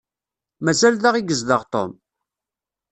Mazal 0.63 0.95
da 1.03 1.09
i 1.15 1.21
yezdeɣ 1.23 1.61
Tom? 1.71 1.91